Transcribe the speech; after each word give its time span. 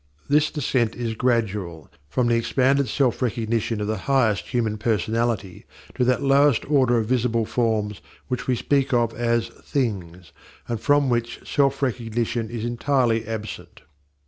This 0.27 0.49
descent 0.49 0.95
is 0.95 1.13
gradual 1.13 1.87
from 2.09 2.25
the 2.25 2.33
expanded 2.35 2.87
self 2.89 3.21
recognition 3.21 3.79
of 3.79 3.85
the 3.85 3.97
highest 4.09 4.47
human 4.47 4.79
personality 4.79 5.67
to 5.93 6.03
that 6.05 6.23
lowest 6.23 6.65
order 6.67 6.97
of 6.97 7.05
visible 7.05 7.45
forms 7.45 8.01
which 8.27 8.47
we 8.47 8.55
speak 8.55 8.93
of 8.95 9.13
as 9.13 9.49
"things," 9.49 10.31
and 10.67 10.79
from 10.79 11.11
which 11.11 11.47
self 11.47 11.83
recognition 11.83 12.49
is 12.49 12.65
entirely 12.65 13.27
absent. 13.27 13.83